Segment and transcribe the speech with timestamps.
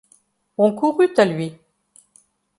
[0.57, 1.53] On courut à lui.